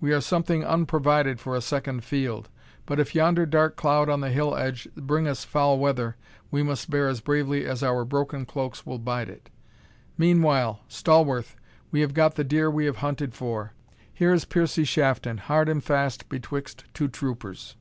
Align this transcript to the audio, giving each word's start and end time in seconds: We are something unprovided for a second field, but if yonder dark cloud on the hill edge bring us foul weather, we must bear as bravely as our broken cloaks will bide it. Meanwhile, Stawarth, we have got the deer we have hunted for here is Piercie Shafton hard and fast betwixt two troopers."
We 0.00 0.12
are 0.14 0.20
something 0.20 0.64
unprovided 0.64 1.40
for 1.40 1.56
a 1.56 1.60
second 1.60 2.04
field, 2.04 2.48
but 2.86 3.00
if 3.00 3.16
yonder 3.16 3.44
dark 3.46 3.74
cloud 3.74 4.08
on 4.08 4.20
the 4.20 4.30
hill 4.30 4.54
edge 4.56 4.86
bring 4.96 5.26
us 5.26 5.42
foul 5.42 5.76
weather, 5.80 6.14
we 6.52 6.62
must 6.62 6.88
bear 6.88 7.08
as 7.08 7.20
bravely 7.20 7.66
as 7.66 7.82
our 7.82 8.04
broken 8.04 8.46
cloaks 8.46 8.86
will 8.86 9.00
bide 9.00 9.28
it. 9.28 9.50
Meanwhile, 10.16 10.84
Stawarth, 10.86 11.56
we 11.90 12.00
have 12.00 12.14
got 12.14 12.36
the 12.36 12.44
deer 12.44 12.70
we 12.70 12.84
have 12.84 12.98
hunted 12.98 13.34
for 13.34 13.72
here 14.14 14.32
is 14.32 14.44
Piercie 14.44 14.84
Shafton 14.86 15.38
hard 15.38 15.68
and 15.68 15.82
fast 15.82 16.28
betwixt 16.28 16.84
two 16.94 17.08
troopers." 17.08 17.74